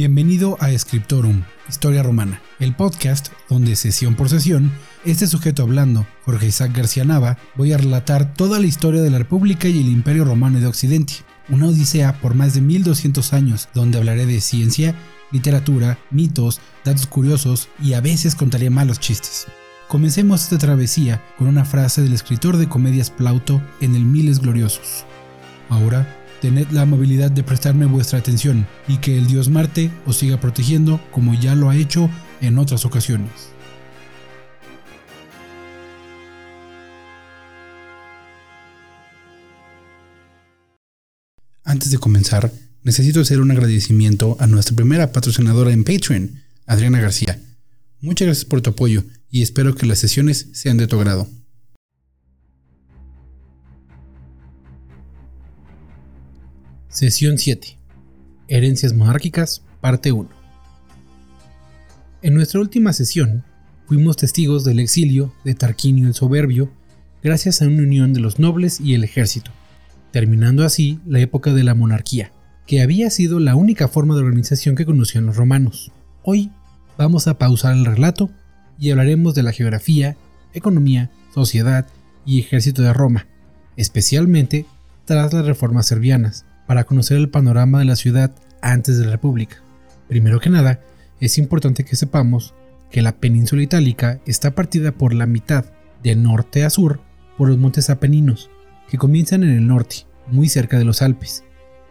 Bienvenido 0.00 0.56
a 0.60 0.70
Scriptorum, 0.78 1.42
Historia 1.68 2.02
Romana, 2.02 2.40
el 2.58 2.74
podcast 2.74 3.28
donde 3.50 3.76
sesión 3.76 4.14
por 4.14 4.30
sesión, 4.30 4.72
este 5.04 5.26
sujeto 5.26 5.62
hablando, 5.62 6.06
Jorge 6.24 6.46
Isaac 6.46 6.74
García 6.74 7.04
Nava, 7.04 7.36
voy 7.54 7.74
a 7.74 7.76
relatar 7.76 8.32
toda 8.32 8.58
la 8.58 8.66
historia 8.66 9.02
de 9.02 9.10
la 9.10 9.18
República 9.18 9.68
y 9.68 9.78
el 9.78 9.88
Imperio 9.88 10.24
Romano 10.24 10.58
de 10.58 10.66
Occidente, 10.66 11.16
una 11.50 11.66
odisea 11.66 12.18
por 12.18 12.32
más 12.32 12.54
de 12.54 12.62
1200 12.62 13.34
años 13.34 13.68
donde 13.74 13.98
hablaré 13.98 14.24
de 14.24 14.40
ciencia, 14.40 14.94
literatura, 15.32 15.98
mitos, 16.10 16.62
datos 16.82 17.06
curiosos 17.06 17.68
y 17.82 17.92
a 17.92 18.00
veces 18.00 18.34
contaré 18.34 18.70
malos 18.70 19.00
chistes. 19.00 19.48
Comencemos 19.86 20.44
esta 20.44 20.56
travesía 20.56 21.22
con 21.36 21.46
una 21.46 21.66
frase 21.66 22.00
del 22.00 22.14
escritor 22.14 22.56
de 22.56 22.70
comedias 22.70 23.10
Plauto 23.10 23.60
en 23.82 23.94
el 23.94 24.06
Miles 24.06 24.38
Gloriosos. 24.38 25.04
Ahora 25.68 26.19
tened 26.40 26.70
la 26.70 26.82
amabilidad 26.82 27.30
de 27.30 27.42
prestarme 27.42 27.86
vuestra 27.86 28.18
atención 28.18 28.66
y 28.88 28.98
que 28.98 29.16
el 29.16 29.26
dios 29.26 29.48
Marte 29.48 29.90
os 30.06 30.16
siga 30.16 30.40
protegiendo 30.40 31.00
como 31.10 31.34
ya 31.34 31.54
lo 31.54 31.70
ha 31.70 31.76
hecho 31.76 32.10
en 32.40 32.58
otras 32.58 32.84
ocasiones. 32.84 33.30
Antes 41.64 41.90
de 41.90 41.98
comenzar, 41.98 42.50
necesito 42.82 43.20
hacer 43.20 43.40
un 43.40 43.52
agradecimiento 43.52 44.36
a 44.40 44.46
nuestra 44.46 44.74
primera 44.74 45.12
patrocinadora 45.12 45.72
en 45.72 45.84
Patreon, 45.84 46.42
Adriana 46.66 47.00
García. 47.00 47.38
Muchas 48.00 48.26
gracias 48.26 48.44
por 48.44 48.60
tu 48.60 48.70
apoyo 48.70 49.04
y 49.30 49.42
espero 49.42 49.74
que 49.74 49.86
las 49.86 49.98
sesiones 49.98 50.48
sean 50.52 50.78
de 50.78 50.86
tu 50.86 50.96
agrado. 50.96 51.28
Sesión 56.90 57.38
7. 57.38 57.78
Herencias 58.48 58.94
monárquicas, 58.94 59.62
parte 59.80 60.10
1. 60.10 60.28
En 62.22 62.34
nuestra 62.34 62.58
última 62.58 62.92
sesión, 62.92 63.44
fuimos 63.86 64.16
testigos 64.16 64.64
del 64.64 64.80
exilio 64.80 65.32
de 65.44 65.54
Tarquinio 65.54 66.08
el 66.08 66.14
Soberbio 66.14 66.68
gracias 67.22 67.62
a 67.62 67.68
una 67.68 67.84
unión 67.84 68.12
de 68.12 68.18
los 68.18 68.40
nobles 68.40 68.80
y 68.80 68.94
el 68.94 69.04
ejército, 69.04 69.52
terminando 70.10 70.64
así 70.64 70.98
la 71.06 71.20
época 71.20 71.54
de 71.54 71.62
la 71.62 71.76
monarquía, 71.76 72.32
que 72.66 72.82
había 72.82 73.08
sido 73.10 73.38
la 73.38 73.54
única 73.54 73.86
forma 73.86 74.16
de 74.16 74.22
organización 74.22 74.74
que 74.74 74.84
conocían 74.84 75.26
los 75.26 75.36
romanos. 75.36 75.92
Hoy 76.24 76.50
vamos 76.98 77.28
a 77.28 77.38
pausar 77.38 77.74
el 77.74 77.86
relato 77.86 78.30
y 78.80 78.90
hablaremos 78.90 79.36
de 79.36 79.44
la 79.44 79.52
geografía, 79.52 80.16
economía, 80.54 81.08
sociedad 81.32 81.86
y 82.26 82.40
ejército 82.40 82.82
de 82.82 82.92
Roma, 82.92 83.28
especialmente 83.76 84.66
tras 85.04 85.32
las 85.32 85.46
reformas 85.46 85.86
serbianas, 85.86 86.46
para 86.70 86.84
conocer 86.84 87.16
el 87.16 87.28
panorama 87.28 87.80
de 87.80 87.84
la 87.84 87.96
ciudad 87.96 88.30
antes 88.62 88.96
de 88.96 89.04
la 89.04 89.10
República. 89.10 89.56
Primero 90.06 90.38
que 90.38 90.50
nada, 90.50 90.78
es 91.18 91.36
importante 91.36 91.82
que 91.82 91.96
sepamos 91.96 92.54
que 92.92 93.02
la 93.02 93.16
península 93.16 93.60
itálica 93.60 94.20
está 94.24 94.52
partida 94.52 94.92
por 94.92 95.12
la 95.12 95.26
mitad, 95.26 95.64
de 96.04 96.14
norte 96.14 96.64
a 96.64 96.70
sur, 96.70 97.00
por 97.36 97.48
los 97.48 97.58
montes 97.58 97.90
Apeninos, 97.90 98.50
que 98.88 98.98
comienzan 98.98 99.42
en 99.42 99.50
el 99.50 99.66
norte, 99.66 100.06
muy 100.28 100.48
cerca 100.48 100.78
de 100.78 100.84
los 100.84 101.02
Alpes, 101.02 101.42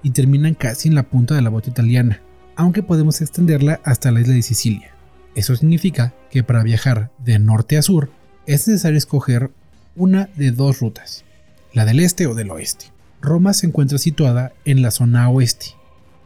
y 0.02 0.12
terminan 0.12 0.54
casi 0.54 0.88
en 0.88 0.96
la 0.96 1.04
punta 1.04 1.36
de 1.36 1.42
la 1.42 1.50
bota 1.50 1.70
italiana, 1.70 2.22
aunque 2.56 2.82
podemos 2.82 3.20
extenderla 3.20 3.82
hasta 3.84 4.12
la 4.12 4.22
isla 4.22 4.36
de 4.36 4.44
Sicilia. 4.44 4.92
Eso 5.36 5.58
significa 5.58 6.14
que 6.32 6.42
para 6.42 6.64
viajar 6.64 7.12
de 7.18 7.38
norte 7.38 7.78
a 7.78 7.82
sur 7.82 8.12
es 8.46 8.66
necesario 8.66 8.98
escoger 8.98 9.52
una 9.98 10.30
de 10.38 10.52
dos 10.52 10.80
rutas, 10.80 11.26
la 11.74 11.84
del 11.84 12.00
este 12.00 12.28
o 12.28 12.34
del 12.34 12.52
oeste. 12.52 12.98
Roma 13.22 13.54
se 13.54 13.68
encuentra 13.68 13.98
situada 13.98 14.54
en 14.66 14.82
la 14.82 14.92
zona 14.92 15.30
oeste, 15.30 15.68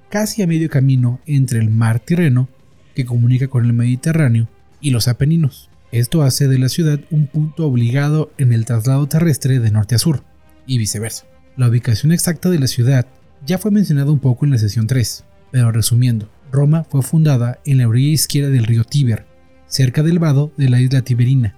casi 0.09 0.43
a 0.43 0.47
medio 0.47 0.69
camino 0.69 1.19
entre 1.25 1.59
el 1.59 1.69
mar 1.69 1.99
Tirreno, 1.99 2.47
que 2.93 3.05
comunica 3.05 3.47
con 3.47 3.65
el 3.65 3.73
Mediterráneo, 3.73 4.47
y 4.79 4.91
los 4.91 5.07
Apeninos. 5.07 5.69
Esto 5.91 6.21
hace 6.21 6.47
de 6.47 6.59
la 6.59 6.69
ciudad 6.69 6.99
un 7.09 7.27
punto 7.27 7.65
obligado 7.65 8.31
en 8.37 8.53
el 8.53 8.65
traslado 8.65 9.07
terrestre 9.07 9.59
de 9.59 9.71
norte 9.71 9.95
a 9.95 9.97
sur, 9.99 10.23
y 10.67 10.77
viceversa. 10.77 11.25
La 11.57 11.67
ubicación 11.67 12.11
exacta 12.11 12.49
de 12.49 12.59
la 12.59 12.67
ciudad 12.67 13.07
ya 13.45 13.57
fue 13.57 13.71
mencionada 13.71 14.11
un 14.11 14.19
poco 14.19 14.45
en 14.45 14.51
la 14.51 14.57
sesión 14.57 14.87
3, 14.87 15.23
pero 15.51 15.71
resumiendo, 15.71 16.29
Roma 16.51 16.83
fue 16.83 17.01
fundada 17.01 17.59
en 17.65 17.79
la 17.79 17.87
orilla 17.87 18.13
izquierda 18.13 18.49
del 18.49 18.65
río 18.65 18.83
Tíber, 18.83 19.25
cerca 19.67 20.03
del 20.03 20.19
vado 20.19 20.51
de 20.57 20.69
la 20.69 20.79
isla 20.79 21.01
Tiberina, 21.01 21.57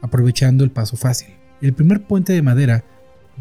aprovechando 0.00 0.62
el 0.62 0.70
paso 0.70 0.96
fácil. 0.96 1.28
El 1.60 1.72
primer 1.72 2.02
puente 2.02 2.32
de 2.32 2.42
madera 2.42 2.84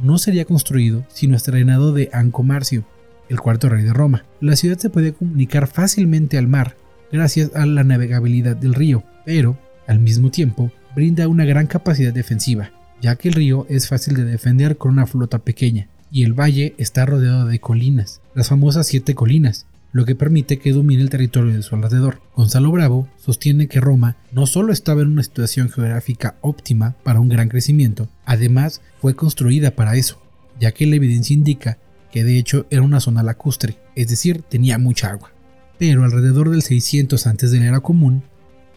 no 0.02 0.18
sería 0.18 0.46
construido 0.46 1.06
sino 1.10 1.38
reinado 1.48 1.94
de 1.94 2.10
Anco 2.14 2.44
Marcio, 2.44 2.86
el 3.30 3.40
cuarto 3.40 3.70
rey 3.70 3.84
de 3.84 3.94
Roma. 3.94 4.26
La 4.42 4.56
ciudad 4.56 4.78
se 4.78 4.90
podía 4.90 5.14
comunicar 5.14 5.68
fácilmente 5.68 6.38
al 6.38 6.48
mar 6.48 6.76
gracias 7.12 7.52
a 7.56 7.66
la 7.66 7.84
navegabilidad 7.84 8.56
del 8.56 8.74
río, 8.74 9.04
pero 9.26 9.58
al 9.88 10.00
mismo 10.00 10.32
tiempo 10.32 10.72
brinda 10.96 11.28
una 11.28 11.46
gran 11.46 11.68
capacidad 11.68 12.14
defensiva, 12.14 12.72
ya 13.02 13.16
que 13.16 13.30
el 13.30 13.36
río 13.36 13.66
es 13.70 13.88
fácil 13.88 14.16
de 14.16 14.26
defender 14.26 14.78
con 14.78 14.92
una 14.92 15.06
flota 15.06 15.40
pequeña, 15.40 15.88
y 16.12 16.24
el 16.24 16.34
valle 16.34 16.76
está 16.78 17.06
rodeado 17.06 17.46
de 17.46 17.60
colinas, 17.60 18.22
las 18.34 18.50
famosas 18.50 18.88
siete 18.88 19.16
colinas, 19.16 19.66
lo 19.96 20.04
que 20.04 20.14
permite 20.14 20.60
que 20.60 20.74
domine 20.74 21.02
el 21.02 21.10
territorio 21.10 21.54
de 21.54 21.64
su 21.64 21.74
alrededor. 21.74 22.20
Gonzalo 22.36 22.70
Bravo 22.70 23.08
sostiene 23.16 23.70
que 23.70 23.80
Roma 23.80 24.18
no 24.34 24.46
solo 24.46 24.74
estaba 24.74 25.02
en 25.02 25.08
una 25.08 25.24
situación 25.24 25.70
geográfica 25.70 26.36
óptima 26.42 26.98
para 27.06 27.22
un 27.22 27.30
gran 27.30 27.48
crecimiento, 27.48 28.10
además 28.26 28.82
fue 29.00 29.16
construida 29.16 29.72
para 29.72 29.96
eso, 29.96 30.22
ya 30.60 30.74
que 30.74 30.86
la 30.86 30.98
evidencia 30.98 31.34
indica 31.34 31.78
que 32.12 32.26
de 32.26 32.38
hecho 32.38 32.66
era 32.72 32.82
una 32.82 33.00
zona 33.00 33.24
lacustre, 33.24 33.78
es 33.96 34.10
decir, 34.10 34.42
tenía 34.42 34.78
mucha 34.78 35.12
agua. 35.12 35.32
Pero 35.80 36.04
alrededor 36.04 36.50
del 36.50 36.62
600 36.62 37.26
antes 37.26 37.52
de 37.52 37.60
la 37.60 37.68
era 37.68 37.80
común, 37.80 38.24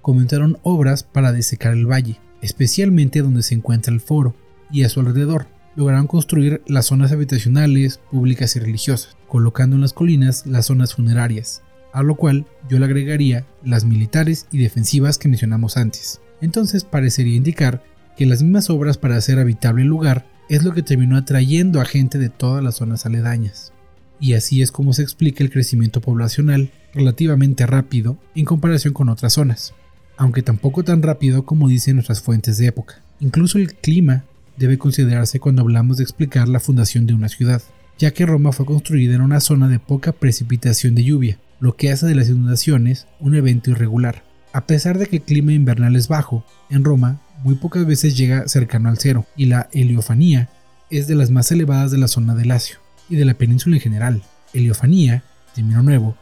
comenzaron 0.02 0.58
obras 0.62 1.02
para 1.02 1.32
desecar 1.32 1.72
el 1.72 1.90
valle, 1.90 2.20
especialmente 2.42 3.22
donde 3.22 3.42
se 3.42 3.56
encuentra 3.56 3.92
el 3.92 4.00
foro 4.00 4.36
y 4.70 4.84
a 4.84 4.88
su 4.88 5.00
alrededor, 5.00 5.48
lograron 5.74 6.06
construir 6.06 6.62
las 6.68 6.86
zonas 6.86 7.10
habitacionales, 7.10 7.98
públicas 8.08 8.54
y 8.54 8.60
religiosas, 8.60 9.17
colocando 9.28 9.76
en 9.76 9.82
las 9.82 9.92
colinas 9.92 10.46
las 10.46 10.66
zonas 10.66 10.94
funerarias, 10.94 11.62
a 11.92 12.02
lo 12.02 12.16
cual 12.16 12.46
yo 12.68 12.78
le 12.78 12.86
agregaría 12.86 13.46
las 13.64 13.84
militares 13.84 14.46
y 14.50 14.58
defensivas 14.58 15.18
que 15.18 15.28
mencionamos 15.28 15.76
antes. 15.76 16.20
Entonces 16.40 16.84
parecería 16.84 17.36
indicar 17.36 17.82
que 18.16 18.26
las 18.26 18.42
mismas 18.42 18.70
obras 18.70 18.98
para 18.98 19.16
hacer 19.16 19.38
habitable 19.38 19.82
el 19.82 19.88
lugar 19.88 20.26
es 20.48 20.64
lo 20.64 20.72
que 20.72 20.82
terminó 20.82 21.16
atrayendo 21.16 21.80
a 21.80 21.84
gente 21.84 22.18
de 22.18 22.30
todas 22.30 22.64
las 22.64 22.76
zonas 22.76 23.06
aledañas. 23.06 23.72
Y 24.20 24.32
así 24.32 24.62
es 24.62 24.72
como 24.72 24.92
se 24.92 25.02
explica 25.02 25.44
el 25.44 25.50
crecimiento 25.50 26.00
poblacional 26.00 26.70
relativamente 26.92 27.66
rápido 27.66 28.18
en 28.34 28.44
comparación 28.44 28.94
con 28.94 29.08
otras 29.08 29.34
zonas, 29.34 29.74
aunque 30.16 30.42
tampoco 30.42 30.82
tan 30.82 31.02
rápido 31.02 31.44
como 31.44 31.68
dicen 31.68 31.96
nuestras 31.96 32.20
fuentes 32.20 32.58
de 32.58 32.66
época. 32.66 33.00
Incluso 33.20 33.58
el 33.58 33.74
clima 33.74 34.24
debe 34.56 34.78
considerarse 34.78 35.38
cuando 35.38 35.62
hablamos 35.62 35.98
de 35.98 36.02
explicar 36.02 36.48
la 36.48 36.60
fundación 36.60 37.06
de 37.06 37.14
una 37.14 37.28
ciudad, 37.28 37.62
ya 37.98 38.12
que 38.12 38.26
Roma 38.26 38.52
fue 38.52 38.64
construida 38.64 39.16
en 39.16 39.22
una 39.22 39.40
zona 39.40 39.68
de 39.68 39.80
poca 39.80 40.12
precipitación 40.12 40.94
de 40.94 41.04
lluvia, 41.04 41.38
lo 41.60 41.74
que 41.76 41.90
hace 41.90 42.06
de 42.06 42.14
las 42.14 42.28
inundaciones 42.28 43.06
un 43.18 43.34
evento 43.34 43.70
irregular. 43.70 44.22
A 44.52 44.66
pesar 44.66 44.98
de 44.98 45.06
que 45.06 45.16
el 45.16 45.22
clima 45.22 45.52
invernal 45.52 45.96
es 45.96 46.08
bajo, 46.08 46.44
en 46.70 46.84
Roma 46.84 47.20
muy 47.42 47.56
pocas 47.56 47.86
veces 47.86 48.16
llega 48.16 48.48
cercano 48.48 48.88
al 48.88 48.98
cero, 48.98 49.26
y 49.36 49.46
la 49.46 49.68
heliofanía 49.72 50.48
es 50.90 51.06
de 51.06 51.14
las 51.14 51.30
más 51.30 51.50
elevadas 51.52 51.90
de 51.90 51.98
la 51.98 52.08
zona 52.08 52.34
de 52.34 52.44
Lacio 52.44 52.78
y 53.08 53.16
de 53.16 53.24
la 53.24 53.34
península 53.34 53.76
en 53.76 53.82
general. 53.82 54.22
Heliofanía, 54.52 55.24
término 55.54 55.82
nuevo, 55.82 56.16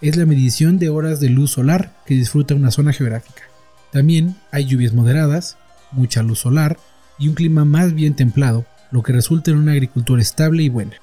es 0.00 0.16
la 0.16 0.26
medición 0.26 0.78
de 0.78 0.88
horas 0.88 1.20
de 1.20 1.28
luz 1.28 1.52
solar 1.52 1.94
que 2.06 2.14
disfruta 2.14 2.54
una 2.54 2.70
zona 2.70 2.92
geográfica. 2.92 3.42
También 3.92 4.36
hay 4.50 4.64
lluvias 4.64 4.92
moderadas, 4.92 5.56
mucha 5.92 6.22
luz 6.22 6.40
solar 6.40 6.78
y 7.18 7.28
un 7.28 7.34
clima 7.34 7.64
más 7.64 7.94
bien 7.94 8.14
templado, 8.14 8.64
lo 8.90 9.02
que 9.02 9.12
resulta 9.12 9.50
en 9.50 9.58
una 9.58 9.72
agricultura 9.72 10.22
estable 10.22 10.62
y 10.62 10.68
buena. 10.68 10.96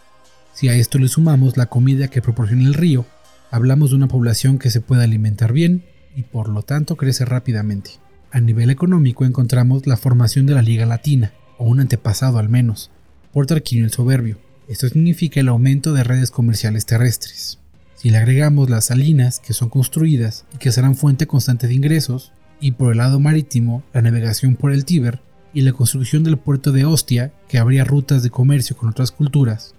Si 0.56 0.70
a 0.70 0.74
esto 0.74 1.00
le 1.00 1.10
sumamos 1.10 1.58
la 1.58 1.66
comida 1.66 2.08
que 2.08 2.22
proporciona 2.22 2.64
el 2.64 2.76
río, 2.76 3.06
hablamos 3.52 3.90
de 3.90 3.98
una 3.98 4.08
población 4.08 4.58
que 4.58 4.72
se 4.72 4.80
puede 4.80 5.04
alimentar 5.04 5.52
bien 5.52 5.84
y 6.16 6.24
por 6.24 6.48
lo 6.48 6.62
tanto 6.62 6.96
crece 6.96 7.26
rápidamente. 7.26 7.92
A 8.32 8.40
nivel 8.40 8.70
económico 8.70 9.26
encontramos 9.26 9.86
la 9.86 9.98
formación 9.98 10.46
de 10.46 10.54
la 10.54 10.62
Liga 10.62 10.86
Latina, 10.86 11.34
o 11.58 11.66
un 11.66 11.82
antepasado 11.82 12.38
al 12.38 12.48
menos, 12.48 12.90
por 13.34 13.48
Tarquinio 13.48 13.84
el 13.84 13.92
Soberbio. 13.92 14.38
Esto 14.70 14.88
significa 14.88 15.42
el 15.42 15.50
aumento 15.50 15.92
de 15.92 16.06
redes 16.06 16.32
comerciales 16.32 16.86
terrestres. 16.86 17.60
Si 17.96 18.10
le 18.10 18.18
agregamos 18.18 18.70
las 18.70 18.86
salinas 18.86 19.42
que 19.42 19.52
son 19.52 19.68
construidas 19.68 20.46
y 20.54 20.58
que 20.58 20.72
serán 20.72 20.96
fuente 20.96 21.28
constante 21.28 21.68
de 21.68 21.74
ingresos, 21.74 22.32
y 22.62 22.72
por 22.72 22.94
el 22.94 23.00
lado 23.00 23.20
marítimo 23.20 23.84
la 23.94 24.02
navegación 24.02 24.56
por 24.56 24.72
el 24.72 24.86
Tíber, 24.86 25.20
y 25.54 25.62
la 25.62 25.74
construcción 25.74 26.24
del 26.24 26.38
puerto 26.38 26.72
de 26.72 26.86
Ostia, 26.86 27.34
que 27.50 27.58
abría 27.58 27.84
rutas 27.84 28.24
de 28.24 28.30
comercio 28.30 28.78
con 28.78 28.90
otras 28.90 29.12
culturas, 29.12 29.76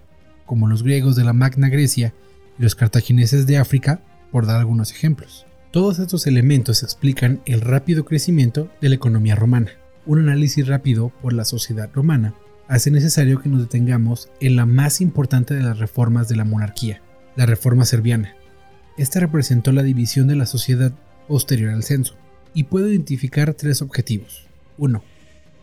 como 0.47 0.67
los 0.67 0.81
griegos 0.81 1.15
de 1.15 1.23
la 1.23 1.33
Magna 1.33 1.69
Grecia 1.69 2.15
y 2.57 2.63
los 2.63 2.73
cartagineses 2.73 3.45
de 3.45 3.59
África, 3.59 4.01
por 4.31 4.47
dar 4.47 4.57
algunos 4.57 4.91
ejemplos. 4.91 5.45
Todos 5.71 5.99
estos 5.99 6.25
elementos 6.25 6.81
explican 6.81 7.41
el 7.45 7.61
rápido 7.61 8.05
crecimiento 8.05 8.71
de 8.81 8.89
la 8.89 8.95
economía 8.95 9.35
romana. 9.35 9.71
Un 10.07 10.19
análisis 10.19 10.65
rápido 10.65 11.09
por 11.21 11.33
la 11.33 11.45
sociedad 11.45 11.89
romana 11.93 12.33
hace 12.67 12.89
necesario 12.89 13.41
que 13.41 13.49
nos 13.49 13.61
detengamos 13.61 14.29
en 14.39 14.55
la 14.55 14.65
más 14.65 15.01
importante 15.01 15.53
de 15.53 15.61
las 15.61 15.77
reformas 15.77 16.27
de 16.27 16.35
la 16.35 16.45
monarquía, 16.45 17.01
la 17.35 17.45
reforma 17.45 17.85
serbiana. 17.85 18.35
Esta 18.97 19.19
representó 19.19 19.71
la 19.71 19.83
división 19.83 20.27
de 20.27 20.35
la 20.35 20.45
sociedad 20.45 20.93
posterior 21.27 21.71
al 21.71 21.83
censo 21.83 22.15
y 22.53 22.63
puede 22.63 22.89
identificar 22.89 23.53
tres 23.53 23.81
objetivos. 23.81 24.47
1. 24.77 25.03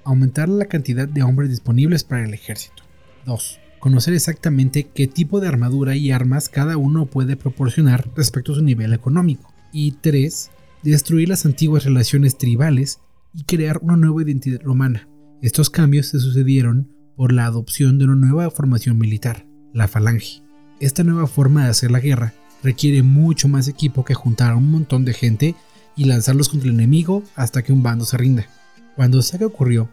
Aumentar 0.04 0.48
la 0.48 0.66
cantidad 0.66 1.08
de 1.08 1.22
hombres 1.22 1.50
disponibles 1.50 2.04
para 2.04 2.24
el 2.24 2.34
ejército. 2.34 2.84
2. 3.26 3.60
Conocer 3.84 4.14
exactamente 4.14 4.84
qué 4.94 5.06
tipo 5.06 5.40
de 5.40 5.48
armadura 5.48 5.94
y 5.94 6.10
armas 6.10 6.48
cada 6.48 6.78
uno 6.78 7.04
puede 7.04 7.36
proporcionar 7.36 8.10
respecto 8.16 8.52
a 8.52 8.54
su 8.54 8.62
nivel 8.62 8.94
económico. 8.94 9.52
Y 9.74 9.90
3. 10.00 10.50
Destruir 10.82 11.28
las 11.28 11.44
antiguas 11.44 11.84
relaciones 11.84 12.38
tribales 12.38 13.00
y 13.34 13.42
crear 13.42 13.80
una 13.82 13.98
nueva 13.98 14.22
identidad 14.22 14.62
romana. 14.62 15.06
Estos 15.42 15.68
cambios 15.68 16.06
se 16.06 16.18
sucedieron 16.18 16.94
por 17.14 17.30
la 17.30 17.44
adopción 17.44 17.98
de 17.98 18.06
una 18.06 18.14
nueva 18.14 18.50
formación 18.50 18.96
militar, 18.96 19.46
la 19.74 19.86
falange. 19.86 20.42
Esta 20.80 21.04
nueva 21.04 21.26
forma 21.26 21.64
de 21.64 21.68
hacer 21.68 21.90
la 21.90 22.00
guerra 22.00 22.32
requiere 22.62 23.02
mucho 23.02 23.48
más 23.48 23.68
equipo 23.68 24.02
que 24.02 24.14
juntar 24.14 24.52
a 24.52 24.56
un 24.56 24.70
montón 24.70 25.04
de 25.04 25.12
gente 25.12 25.56
y 25.94 26.06
lanzarlos 26.06 26.48
contra 26.48 26.70
el 26.70 26.76
enemigo 26.76 27.22
hasta 27.36 27.62
que 27.62 27.74
un 27.74 27.82
bando 27.82 28.06
se 28.06 28.16
rinda. 28.16 28.46
Cuando 28.96 29.20
que 29.20 29.44
ocurrió, 29.44 29.90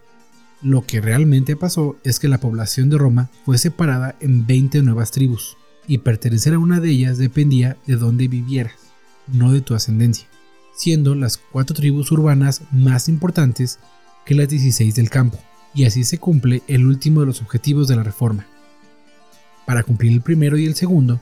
lo 0.62 0.86
que 0.86 1.02
realmente 1.02 1.56
pasó 1.56 1.98
es 2.04 2.19
que 2.19 2.28
la 2.28 2.40
población 2.40 2.90
de 2.90 2.98
Roma 2.98 3.30
fue 3.46 3.58
separada 3.58 4.16
en 4.19 4.46
20 4.46 4.81
nuevas 4.84 5.12
tribus, 5.12 5.58
y 5.88 6.00
pertenecer 6.00 6.54
a 6.54 6.60
una 6.60 6.80
de 6.80 6.90
ellas 6.90 7.18
dependía 7.18 7.78
de 7.88 7.96
dónde 7.96 8.28
vivieras, 8.28 8.75
no 9.28 9.52
de 9.52 9.62
tu 9.62 9.74
ascendencia, 9.74 10.28
siendo 10.75 11.16
las 11.16 11.38
cuatro 11.38 11.75
tribus 11.75 12.12
urbanas 12.12 12.62
más 12.72 13.10
importantes 13.10 13.80
que 14.25 14.36
las 14.36 14.50
16 14.50 14.96
del 14.96 15.10
campo, 15.10 15.40
y 15.74 15.86
así 15.86 16.04
se 16.04 16.18
cumple 16.18 16.62
el 16.68 16.86
último 16.86 17.22
de 17.22 17.28
los 17.28 17.42
objetivos 17.42 17.88
de 17.88 17.96
la 17.96 18.04
reforma. 18.04 18.46
Para 19.66 19.84
cumplir 19.84 20.12
el 20.12 20.22
primero 20.22 20.58
y 20.58 20.66
el 20.66 20.75
segundo, 20.75 21.19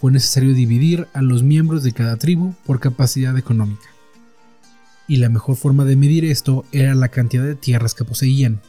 fue 0.00 0.12
necesario 0.12 0.52
dividir 0.52 1.06
a 1.12 1.22
los 1.22 1.42
miembros 1.42 1.82
de 1.82 1.92
cada 1.92 2.16
tribu 2.16 2.54
por 2.66 2.80
capacidad 2.80 3.38
económica 3.38 3.92
y 5.12 5.16
la 5.16 5.28
mejor 5.28 5.56
forma 5.56 5.84
de 5.84 5.96
medir 5.96 6.24
esto 6.24 6.64
era 6.72 6.94
la 6.94 7.08
cantidad 7.08 7.44
de 7.44 7.54
tierras 7.54 7.94
que 7.94 8.04
poseían. 8.04 8.62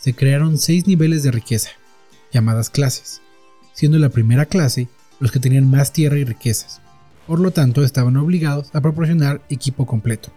Se 0.00 0.14
crearon 0.14 0.56
seis 0.56 0.86
niveles 0.86 1.22
de 1.22 1.30
riqueza, 1.30 1.72
llamadas 2.32 2.70
clases, 2.70 3.20
siendo 3.74 3.98
la 3.98 4.08
primera 4.08 4.46
clase 4.46 4.88
los 5.20 5.30
que 5.30 5.40
tenían 5.40 5.70
más 5.70 5.92
tierra 5.92 6.16
y 6.16 6.24
riquezas, 6.24 6.80
por 7.26 7.38
lo 7.38 7.50
tanto 7.50 7.84
estaban 7.84 8.16
obligados 8.16 8.70
a 8.74 8.80
proporcionar 8.80 9.42
equipo 9.50 9.84
completo. 9.84 10.32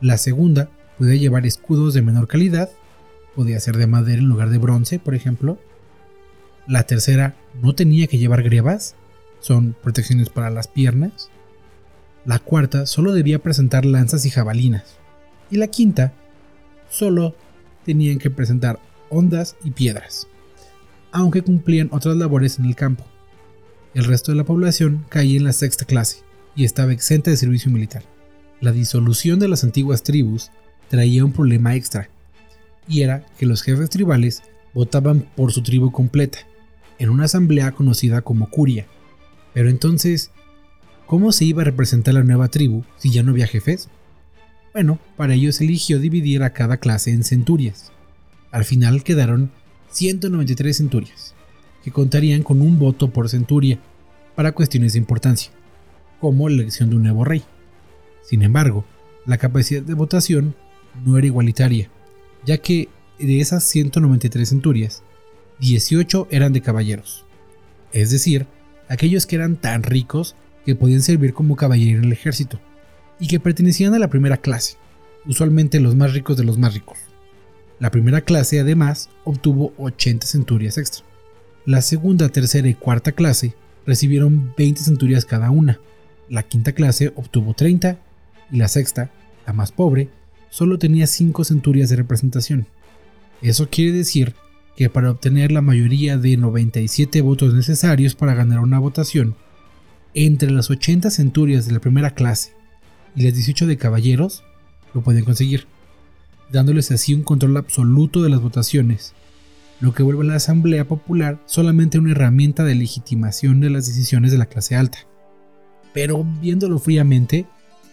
La 0.00 0.16
segunda 0.16 0.70
podía 0.96 1.16
llevar 1.16 1.44
escudos 1.44 1.92
de 1.92 2.00
menor 2.00 2.28
calidad, 2.28 2.70
podía 3.36 3.60
ser 3.60 3.76
de 3.76 3.86
madera 3.86 4.22
en 4.22 4.28
lugar 4.28 4.48
de 4.48 4.56
bronce, 4.56 4.98
por 4.98 5.14
ejemplo. 5.14 5.58
La 6.66 6.84
tercera 6.84 7.36
no 7.60 7.74
tenía 7.74 8.06
que 8.06 8.16
llevar 8.16 8.42
grebas, 8.42 8.94
son 9.40 9.76
protecciones 9.82 10.30
para 10.30 10.48
las 10.48 10.66
piernas. 10.66 11.28
La 12.24 12.38
cuarta 12.38 12.86
solo 12.86 13.12
debía 13.12 13.38
presentar 13.38 13.84
lanzas 13.84 14.24
y 14.24 14.30
jabalinas. 14.30 14.96
Y 15.50 15.58
la 15.58 15.66
quinta 15.66 16.14
solo 16.88 17.34
tenían 17.84 18.18
que 18.18 18.30
presentar 18.30 18.80
ondas 19.08 19.56
y 19.64 19.70
piedras, 19.70 20.26
aunque 21.10 21.42
cumplían 21.42 21.88
otras 21.92 22.16
labores 22.16 22.58
en 22.58 22.66
el 22.66 22.76
campo. 22.76 23.04
El 23.94 24.04
resto 24.04 24.32
de 24.32 24.38
la 24.38 24.44
población 24.44 25.04
caía 25.08 25.36
en 25.36 25.44
la 25.44 25.52
sexta 25.52 25.84
clase 25.84 26.18
y 26.54 26.64
estaba 26.64 26.92
exenta 26.92 27.30
de 27.30 27.36
servicio 27.36 27.70
militar. 27.70 28.02
La 28.60 28.72
disolución 28.72 29.38
de 29.38 29.48
las 29.48 29.64
antiguas 29.64 30.02
tribus 30.02 30.50
traía 30.88 31.24
un 31.24 31.32
problema 31.32 31.74
extra, 31.74 32.08
y 32.88 33.02
era 33.02 33.24
que 33.38 33.46
los 33.46 33.62
jefes 33.62 33.90
tribales 33.90 34.42
votaban 34.74 35.28
por 35.36 35.52
su 35.52 35.62
tribu 35.62 35.90
completa, 35.90 36.38
en 36.98 37.10
una 37.10 37.24
asamblea 37.24 37.72
conocida 37.72 38.22
como 38.22 38.48
curia. 38.50 38.86
Pero 39.52 39.68
entonces, 39.68 40.30
¿Cómo 41.12 41.30
se 41.30 41.44
iba 41.44 41.60
a 41.60 41.66
representar 41.66 42.14
la 42.14 42.24
nueva 42.24 42.48
tribu 42.48 42.84
si 42.96 43.10
ya 43.10 43.22
no 43.22 43.32
había 43.32 43.46
jefes? 43.46 43.90
Bueno, 44.72 44.98
para 45.16 45.34
ello 45.34 45.52
se 45.52 45.64
eligió 45.64 45.98
dividir 45.98 46.42
a 46.42 46.54
cada 46.54 46.78
clase 46.78 47.12
en 47.12 47.24
centurias. 47.24 47.92
Al 48.50 48.64
final 48.64 49.02
quedaron 49.02 49.50
193 49.90 50.76
centurias, 50.76 51.34
que 51.84 51.90
contarían 51.90 52.42
con 52.42 52.62
un 52.62 52.78
voto 52.78 53.10
por 53.10 53.28
centuria 53.28 53.78
para 54.34 54.52
cuestiones 54.52 54.94
de 54.94 54.98
importancia, 54.98 55.52
como 56.20 56.48
la 56.48 56.62
elección 56.62 56.88
de 56.88 56.96
un 56.96 57.02
nuevo 57.02 57.24
rey. 57.24 57.42
Sin 58.22 58.42
embargo, 58.42 58.86
la 59.26 59.36
capacidad 59.36 59.82
de 59.82 59.94
votación 59.94 60.54
no 61.04 61.18
era 61.18 61.26
igualitaria, 61.26 61.90
ya 62.46 62.58
que 62.58 62.88
de 63.18 63.40
esas 63.40 63.64
193 63.64 64.48
centurias, 64.48 65.02
18 65.60 66.28
eran 66.30 66.52
de 66.52 66.62
caballeros, 66.62 67.26
es 67.92 68.10
decir, 68.10 68.46
aquellos 68.88 69.26
que 69.26 69.36
eran 69.36 69.56
tan 69.56 69.82
ricos 69.82 70.34
que 70.64 70.74
podían 70.74 71.02
servir 71.02 71.34
como 71.34 71.56
caballero 71.56 71.98
en 71.98 72.06
el 72.06 72.12
ejército, 72.12 72.58
y 73.22 73.28
que 73.28 73.38
pertenecían 73.38 73.94
a 73.94 74.00
la 74.00 74.10
primera 74.10 74.36
clase, 74.36 74.78
usualmente 75.26 75.78
los 75.78 75.94
más 75.94 76.12
ricos 76.12 76.36
de 76.36 76.42
los 76.42 76.58
más 76.58 76.74
ricos. 76.74 76.98
La 77.78 77.92
primera 77.92 78.22
clase 78.22 78.58
además 78.58 79.10
obtuvo 79.22 79.72
80 79.78 80.26
centurias 80.26 80.76
extra. 80.76 81.04
La 81.64 81.82
segunda, 81.82 82.30
tercera 82.30 82.66
y 82.66 82.74
cuarta 82.74 83.12
clase 83.12 83.54
recibieron 83.86 84.52
20 84.58 84.82
centurias 84.82 85.24
cada 85.24 85.52
una. 85.52 85.78
La 86.28 86.42
quinta 86.42 86.72
clase 86.72 87.12
obtuvo 87.14 87.54
30 87.54 87.96
y 88.50 88.56
la 88.56 88.66
sexta, 88.66 89.12
la 89.46 89.52
más 89.52 89.70
pobre, 89.70 90.08
solo 90.50 90.80
tenía 90.80 91.06
5 91.06 91.44
centurias 91.44 91.90
de 91.90 91.96
representación. 91.96 92.66
Eso 93.40 93.68
quiere 93.70 93.92
decir 93.92 94.34
que 94.76 94.90
para 94.90 95.12
obtener 95.12 95.52
la 95.52 95.62
mayoría 95.62 96.18
de 96.18 96.36
97 96.36 97.20
votos 97.20 97.54
necesarios 97.54 98.16
para 98.16 98.34
ganar 98.34 98.58
una 98.58 98.80
votación, 98.80 99.36
entre 100.12 100.50
las 100.50 100.70
80 100.70 101.08
centurias 101.10 101.66
de 101.66 101.72
la 101.72 101.78
primera 101.78 102.10
clase 102.10 102.60
y 103.14 103.22
las 103.22 103.34
18 103.34 103.66
de 103.66 103.76
caballeros, 103.76 104.42
lo 104.94 105.02
pueden 105.02 105.24
conseguir, 105.24 105.66
dándoles 106.50 106.90
así 106.90 107.14
un 107.14 107.22
control 107.22 107.56
absoluto 107.56 108.22
de 108.22 108.30
las 108.30 108.40
votaciones, 108.40 109.14
lo 109.80 109.92
que 109.94 110.02
vuelve 110.02 110.22
a 110.22 110.28
la 110.28 110.36
Asamblea 110.36 110.86
Popular 110.86 111.40
solamente 111.46 111.98
una 111.98 112.12
herramienta 112.12 112.62
de 112.64 112.74
legitimación 112.74 113.60
de 113.60 113.70
las 113.70 113.86
decisiones 113.86 114.30
de 114.30 114.38
la 114.38 114.46
clase 114.46 114.76
alta. 114.76 114.98
Pero 115.92 116.24
viéndolo 116.40 116.78
fríamente, 116.78 117.46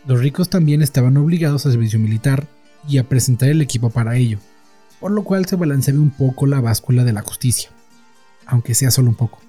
los 0.08 0.20
ricos 0.20 0.50
también 0.50 0.82
estaban 0.82 1.18
obligados 1.18 1.66
a 1.66 1.72
servicio 1.72 2.00
militar 2.00 2.48
y 2.88 2.98
a 2.98 3.10
presentar 3.10 3.50
el 3.50 3.62
equipo 3.62 3.90
para 3.90 4.16
ello, 4.16 4.40
por 5.00 5.12
lo 5.12 5.24
cual 5.24 5.46
se 5.46 5.56
balanceaba 5.56 6.00
un 6.00 6.12
poco 6.12 6.46
la 6.46 6.62
báscula 6.62 7.04
de 7.04 7.14
la 7.14 7.22
justicia, 7.22 7.72
aunque 8.46 8.76
sea 8.76 8.92
solo 8.92 9.10
un 9.10 9.16
poco. 9.16 9.42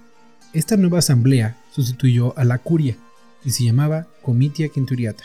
Esta 0.53 0.77
nueva 0.77 0.99
asamblea 0.99 1.57
sustituyó 1.71 2.37
a 2.39 2.45
la 2.45 2.59
curia 2.59 2.97
y 3.45 3.50
se 3.50 3.65
llamaba 3.65 4.07
Comitia 4.23 4.69
Quinturiata. 4.69 5.25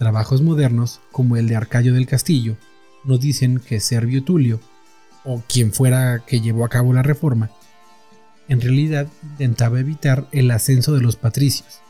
Trabajos 0.00 0.40
modernos, 0.40 1.02
como 1.12 1.36
el 1.36 1.46
de 1.46 1.56
Arcayo 1.56 1.92
del 1.92 2.06
Castillo, 2.06 2.56
nos 3.04 3.20
dicen 3.20 3.58
que 3.58 3.80
Servio 3.80 4.24
Tulio, 4.24 4.58
o 5.26 5.42
quien 5.46 5.74
fuera 5.74 6.24
que 6.26 6.40
llevó 6.40 6.64
a 6.64 6.70
cabo 6.70 6.94
la 6.94 7.02
reforma, 7.02 7.50
en 8.48 8.62
realidad 8.62 9.08
intentaba 9.22 9.78
evitar 9.78 10.26
el 10.32 10.50
ascenso 10.52 10.94
de 10.94 11.02
los 11.02 11.16
patricios, 11.16 11.82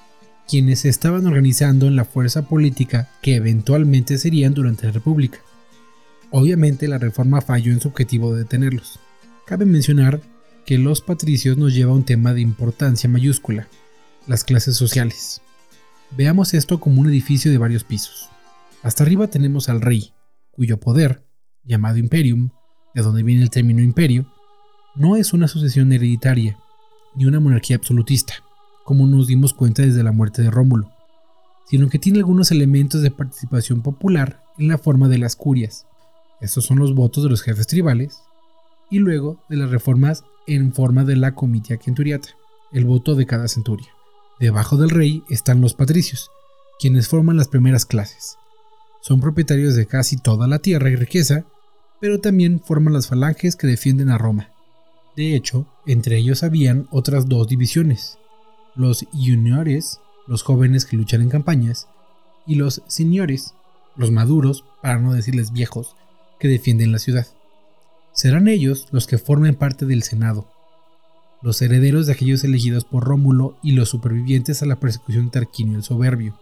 quienes 0.49 0.81
se 0.81 0.89
estaban 0.89 1.25
organizando 1.25 1.87
en 1.87 1.95
la 1.95 2.05
fuerza 2.05 2.49
política 2.49 3.09
que 3.23 3.37
eventualmente 3.37 4.19
serían 4.19 4.55
durante 4.55 4.87
la 4.87 4.93
República. 4.93 5.39
Obviamente 6.33 6.89
la 6.89 6.99
reforma 6.99 7.41
falló 7.41 7.73
en 7.73 7.81
su 7.81 7.87
objetivo 7.87 8.35
de 8.35 8.41
detenerlos. 8.41 8.99
Cabe 9.47 9.67
mencionar 9.67 10.21
que 10.67 10.79
los 10.79 11.01
patricios 11.01 11.57
nos 11.57 11.75
lleva 11.75 11.93
a 11.93 11.95
un 11.95 12.05
tema 12.05 12.35
de 12.35 12.41
importancia 12.41 13.09
mayúscula, 13.09 13.69
las 14.27 14.43
clases 14.43 14.75
sociales. 14.75 15.43
Veamos 16.17 16.55
esto 16.55 16.81
como 16.81 17.01
un 17.01 17.09
edificio 17.09 17.53
de 17.53 17.59
varios 17.59 17.85
pisos. 17.85 18.29
Hasta 18.83 19.05
arriba 19.05 19.29
tenemos 19.29 19.69
al 19.69 19.81
rey, 19.81 20.13
cuyo 20.51 20.81
poder, 20.81 21.25
llamado 21.63 21.99
imperium, 21.99 22.51
de 22.95 23.03
donde 23.03 23.23
viene 23.23 23.43
el 23.43 23.51
término 23.51 23.81
imperio, 23.81 24.27
no 24.97 25.15
es 25.17 25.33
una 25.33 25.47
sucesión 25.47 25.93
hereditaria, 25.93 26.59
ni 27.15 27.27
una 27.27 27.39
monarquía 27.39 27.77
absolutista, 27.77 28.35
como 28.85 29.07
nos 29.07 29.29
dimos 29.29 29.55
cuenta 29.55 29.83
desde 29.83 30.03
la 30.03 30.11
muerte 30.11 30.43
de 30.43 30.51
Rómulo, 30.51 30.91
sino 31.67 31.89
que 31.89 32.01
tiene 32.01 32.19
algunos 32.19 32.51
elementos 32.51 33.03
de 33.03 33.13
participación 33.13 33.81
popular 33.81 34.43
en 34.59 34.67
la 34.67 34.79
forma 34.79 35.07
de 35.07 35.19
las 35.19 35.37
curias. 35.37 35.87
Estos 36.41 36.65
son 36.65 36.81
los 36.81 36.95
votos 36.95 37.23
de 37.23 37.31
los 37.31 37.43
jefes 37.43 37.69
tribales, 37.69 38.21
y 38.91 38.99
luego 38.99 39.41
de 39.49 39.57
las 39.57 39.71
reformas 39.71 40.25
en 40.49 40.73
forma 40.73 41.05
de 41.05 41.15
la 41.15 41.37
comitia 41.37 41.77
quinturiata, 41.77 42.31
el 42.73 42.85
voto 42.85 43.15
de 43.15 43.27
cada 43.27 43.47
centuria. 43.47 43.89
Debajo 44.41 44.77
del 44.77 44.91
rey 44.91 45.23
están 45.29 45.61
los 45.61 45.75
patricios, 45.75 46.31
quienes 46.81 47.07
forman 47.07 47.37
las 47.37 47.47
primeras 47.47 47.87
clases. 47.87 48.37
Son 49.01 49.21
propietarios 49.21 49.77
de 49.77 49.87
casi 49.87 50.17
toda 50.17 50.49
la 50.49 50.59
tierra 50.59 50.91
y 50.91 50.97
riqueza, 50.97 51.45
pero 52.01 52.21
también 52.21 52.61
forman 52.61 52.95
las 52.95 53.07
falanges 53.07 53.55
que 53.55 53.67
defienden 53.67 54.09
a 54.09 54.19
Roma. 54.19 54.49
De 55.15 55.37
hecho, 55.37 55.67
entre 55.87 56.17
ellos 56.17 56.43
habían 56.43 56.89
otras 56.91 57.29
dos 57.29 57.47
divisiones, 57.47 58.19
los 58.75 59.07
juniores, 59.13 60.01
los 60.27 60.43
jóvenes 60.43 60.87
que 60.87 60.97
luchan 60.97 61.21
en 61.21 61.29
campañas, 61.29 61.87
y 62.47 62.57
los 62.57 62.83
seniores, 62.89 63.55
los 63.95 64.11
maduros, 64.11 64.65
para 64.83 64.99
no 64.99 65.13
decirles 65.13 65.53
viejos, 65.53 65.95
que 66.39 66.49
defienden 66.49 66.91
la 66.91 66.99
ciudad 66.99 67.27
serán 68.13 68.49
ellos 68.49 68.87
los 68.91 69.07
que 69.07 69.19
formen 69.19 69.55
parte 69.55 69.87
del 69.87 70.03
Senado. 70.03 70.47
Los 71.43 71.63
herederos 71.63 72.07
de 72.07 72.13
aquellos 72.13 72.45
elegidos 72.45 72.85
por 72.85 73.05
Rómulo 73.05 73.57
y 73.63 73.73
los 73.73 73.89
supervivientes 73.89 74.63
a 74.63 74.67
la 74.67 74.77
persecución 74.77 75.27
de 75.27 75.31
Tarquinio 75.31 75.77
el 75.77 75.83
Soberbio. 75.83 76.39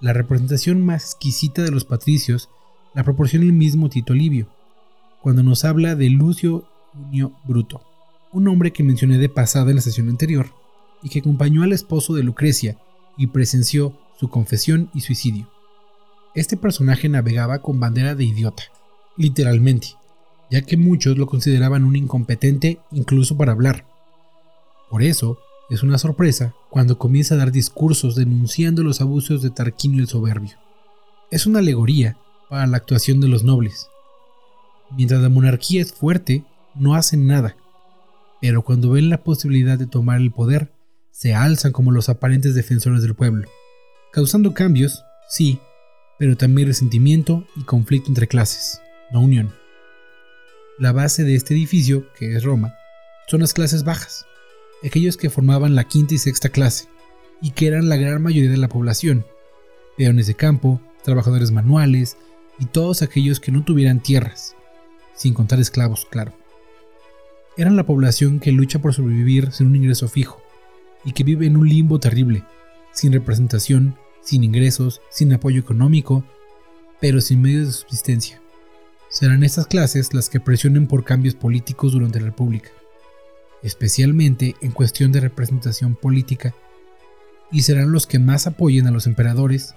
La 0.00 0.12
representación 0.12 0.84
más 0.84 1.04
exquisita 1.04 1.62
de 1.62 1.70
los 1.70 1.84
patricios 1.84 2.48
la 2.94 3.04
proporciona 3.04 3.44
el 3.44 3.52
mismo 3.52 3.88
Tito 3.88 4.14
Livio, 4.14 4.48
cuando 5.20 5.42
nos 5.42 5.64
habla 5.64 5.94
de 5.94 6.10
Lucio 6.10 6.64
Junio 6.92 7.32
Bruto, 7.44 7.82
un 8.32 8.48
hombre 8.48 8.72
que 8.72 8.82
mencioné 8.82 9.18
de 9.18 9.28
pasada 9.28 9.70
en 9.70 9.76
la 9.76 9.82
sesión 9.82 10.08
anterior, 10.08 10.48
y 11.02 11.08
que 11.08 11.20
acompañó 11.20 11.62
al 11.62 11.72
esposo 11.72 12.14
de 12.14 12.22
Lucrecia 12.22 12.78
y 13.16 13.28
presenció 13.28 13.98
su 14.18 14.28
confesión 14.28 14.90
y 14.94 15.00
suicidio. 15.00 15.48
Este 16.34 16.56
personaje 16.56 17.08
navegaba 17.08 17.60
con 17.60 17.80
bandera 17.80 18.14
de 18.14 18.24
idiota, 18.24 18.64
literalmente, 19.16 19.88
ya 20.50 20.62
que 20.62 20.76
muchos 20.76 21.16
lo 21.18 21.26
consideraban 21.26 21.84
un 21.84 21.96
incompetente 21.96 22.80
incluso 22.92 23.36
para 23.36 23.52
hablar. 23.52 23.89
Por 24.90 25.02
eso, 25.04 25.38
es 25.70 25.84
una 25.84 25.98
sorpresa 25.98 26.52
cuando 26.68 26.98
comienza 26.98 27.34
a 27.34 27.38
dar 27.38 27.52
discursos 27.52 28.16
denunciando 28.16 28.82
los 28.82 29.00
abusos 29.00 29.40
de 29.40 29.50
Tarquinio 29.50 30.02
el 30.02 30.08
Soberbio. 30.08 30.58
Es 31.30 31.46
una 31.46 31.60
alegoría 31.60 32.16
para 32.48 32.66
la 32.66 32.76
actuación 32.76 33.20
de 33.20 33.28
los 33.28 33.44
nobles. 33.44 33.88
Mientras 34.90 35.22
la 35.22 35.28
monarquía 35.28 35.80
es 35.80 35.92
fuerte, 35.92 36.44
no 36.74 36.96
hacen 36.96 37.28
nada, 37.28 37.56
pero 38.40 38.62
cuando 38.62 38.90
ven 38.90 39.08
la 39.10 39.22
posibilidad 39.22 39.78
de 39.78 39.86
tomar 39.86 40.20
el 40.20 40.32
poder, 40.32 40.72
se 41.12 41.34
alzan 41.34 41.70
como 41.70 41.92
los 41.92 42.08
aparentes 42.08 42.56
defensores 42.56 43.02
del 43.02 43.14
pueblo, 43.14 43.48
causando 44.12 44.54
cambios, 44.54 45.04
sí, 45.28 45.60
pero 46.18 46.36
también 46.36 46.66
resentimiento 46.66 47.44
y 47.54 47.62
conflicto 47.62 48.08
entre 48.08 48.26
clases, 48.26 48.80
no 49.12 49.20
unión. 49.20 49.54
La 50.78 50.90
base 50.90 51.22
de 51.22 51.36
este 51.36 51.54
edificio, 51.54 52.12
que 52.14 52.34
es 52.34 52.42
Roma, 52.42 52.74
son 53.28 53.40
las 53.40 53.54
clases 53.54 53.84
bajas, 53.84 54.26
aquellos 54.86 55.16
que 55.16 55.30
formaban 55.30 55.74
la 55.74 55.84
quinta 55.84 56.14
y 56.14 56.18
sexta 56.18 56.48
clase, 56.48 56.86
y 57.40 57.52
que 57.52 57.66
eran 57.66 57.88
la 57.88 57.96
gran 57.96 58.22
mayoría 58.22 58.50
de 58.50 58.56
la 58.56 58.68
población, 58.68 59.24
peones 59.96 60.26
de 60.26 60.34
campo, 60.34 60.80
trabajadores 61.02 61.50
manuales 61.50 62.16
y 62.58 62.66
todos 62.66 63.02
aquellos 63.02 63.40
que 63.40 63.52
no 63.52 63.64
tuvieran 63.64 64.00
tierras, 64.00 64.54
sin 65.14 65.34
contar 65.34 65.60
esclavos, 65.60 66.06
claro. 66.10 66.32
Eran 67.56 67.76
la 67.76 67.84
población 67.84 68.40
que 68.40 68.52
lucha 68.52 68.78
por 68.78 68.94
sobrevivir 68.94 69.52
sin 69.52 69.66
un 69.66 69.76
ingreso 69.76 70.08
fijo, 70.08 70.42
y 71.04 71.12
que 71.12 71.24
vive 71.24 71.46
en 71.46 71.56
un 71.56 71.68
limbo 71.68 71.98
terrible, 71.98 72.44
sin 72.92 73.12
representación, 73.12 73.96
sin 74.22 74.44
ingresos, 74.44 75.00
sin 75.10 75.32
apoyo 75.32 75.60
económico, 75.60 76.24
pero 77.00 77.20
sin 77.20 77.40
medios 77.40 77.66
de 77.66 77.72
subsistencia. 77.72 78.40
Serán 79.08 79.42
estas 79.42 79.66
clases 79.66 80.14
las 80.14 80.28
que 80.28 80.40
presionen 80.40 80.86
por 80.86 81.04
cambios 81.04 81.34
políticos 81.34 81.92
durante 81.92 82.20
la 82.20 82.26
República, 82.26 82.70
especialmente 83.62 84.56
en 84.60 84.72
cuestión 84.72 85.12
de 85.12 85.20
representación 85.20 85.94
política, 85.94 86.54
y 87.52 87.62
serán 87.62 87.92
los 87.92 88.06
que 88.06 88.18
más 88.18 88.46
apoyen 88.46 88.86
a 88.86 88.90
los 88.90 89.06
emperadores 89.06 89.74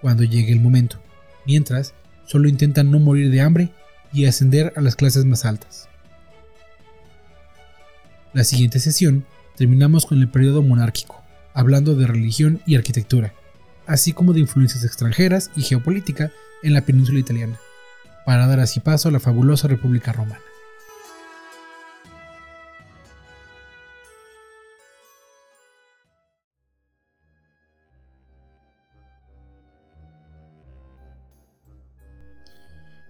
cuando 0.00 0.24
llegue 0.24 0.52
el 0.52 0.60
momento, 0.60 0.98
mientras 1.46 1.94
solo 2.26 2.48
intentan 2.48 2.90
no 2.90 2.98
morir 2.98 3.30
de 3.30 3.40
hambre 3.40 3.70
y 4.12 4.26
ascender 4.26 4.72
a 4.76 4.80
las 4.80 4.96
clases 4.96 5.24
más 5.24 5.44
altas. 5.44 5.88
La 8.32 8.44
siguiente 8.44 8.80
sesión 8.80 9.24
terminamos 9.56 10.04
con 10.04 10.18
el 10.20 10.28
periodo 10.28 10.62
monárquico, 10.62 11.22
hablando 11.54 11.94
de 11.94 12.06
religión 12.06 12.60
y 12.66 12.76
arquitectura, 12.76 13.32
así 13.86 14.12
como 14.12 14.32
de 14.32 14.40
influencias 14.40 14.84
extranjeras 14.84 15.50
y 15.56 15.62
geopolítica 15.62 16.32
en 16.62 16.74
la 16.74 16.82
península 16.82 17.18
italiana, 17.18 17.58
para 18.26 18.46
dar 18.46 18.60
así 18.60 18.80
paso 18.80 19.08
a 19.08 19.12
la 19.12 19.20
fabulosa 19.20 19.68
República 19.68 20.12
Romana. 20.12 20.40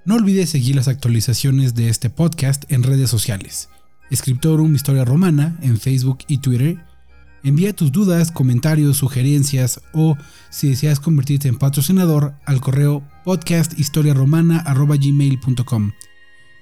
No 0.06 0.14
olvides 0.14 0.48
seguir 0.50 0.76
las 0.76 0.86
actualizaciones 0.86 1.75
de 1.75 1.88
este 1.88 2.10
podcast 2.10 2.70
en 2.70 2.84
redes 2.84 3.10
sociales. 3.10 3.68
Escriptorum 4.08 4.72
Historia 4.72 5.04
Romana 5.04 5.58
en 5.62 5.80
Facebook 5.80 6.18
y 6.28 6.38
Twitter. 6.38 6.78
Envía 7.42 7.75
tus 7.75 7.90
dudas, 7.90 8.30
comentarios, 8.30 8.98
sugerencias 8.98 9.80
o 9.92 10.16
si 10.48 10.68
deseas 10.68 11.00
convertirte 11.00 11.48
en 11.48 11.58
patrocinador 11.58 12.34
al 12.44 12.60
correo 12.60 13.02
podcasthistoriaromana.gmail.com. 13.25 15.92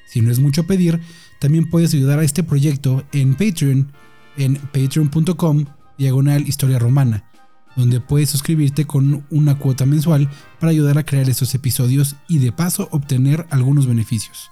Si 0.06 0.22
no 0.22 0.30
es 0.30 0.38
mucho 0.38 0.66
pedir, 0.66 1.02
también 1.38 1.68
puedes 1.68 1.92
ayudar 1.92 2.20
a 2.20 2.24
este 2.24 2.44
proyecto 2.44 3.04
en 3.12 3.34
Patreon 3.34 3.92
en 4.38 4.56
patreon.com 4.56 5.66
diagonal 5.98 6.48
historia 6.48 6.78
romana, 6.78 7.30
donde 7.76 8.00
puedes 8.00 8.30
suscribirte 8.30 8.86
con 8.86 9.24
una 9.30 9.58
cuota 9.58 9.86
mensual 9.86 10.28
para 10.60 10.70
ayudar 10.70 10.98
a 10.98 11.04
crear 11.04 11.28
estos 11.28 11.54
episodios 11.54 12.16
y 12.28 12.38
de 12.38 12.52
paso 12.52 12.88
obtener 12.92 13.46
algunos 13.50 13.86
beneficios. 13.86 14.50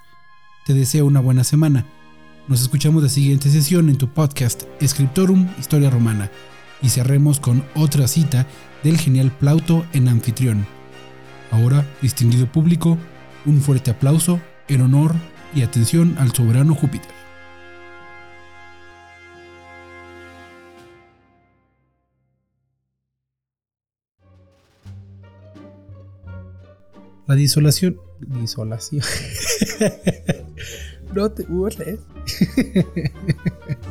Te 0.66 0.74
deseo 0.74 1.06
una 1.06 1.20
buena 1.20 1.44
semana. 1.44 1.86
Nos 2.48 2.62
escuchamos 2.62 3.02
la 3.02 3.08
siguiente 3.08 3.50
sesión 3.50 3.88
en 3.88 3.96
tu 3.96 4.08
podcast 4.08 4.64
Scriptorum 4.84 5.48
Historia 5.58 5.90
Romana 5.90 6.30
y 6.82 6.88
cerremos 6.88 7.40
con 7.40 7.64
otra 7.74 8.08
cita 8.08 8.46
del 8.82 8.98
genial 8.98 9.30
Plauto 9.30 9.86
en 9.92 10.08
anfitrión. 10.08 10.66
Ahora, 11.50 11.86
distinguido 12.00 12.50
público, 12.50 12.98
un 13.44 13.60
fuerte 13.60 13.90
aplauso 13.90 14.40
en 14.68 14.80
honor 14.80 15.14
y 15.54 15.62
atención 15.62 16.16
al 16.18 16.32
soberano 16.32 16.74
Júpiter. 16.74 17.21
La 27.26 27.34
disolación. 27.34 28.00
Disolación. 28.20 29.02
no 31.14 31.30
te 31.30 31.44
burles. 31.44 32.00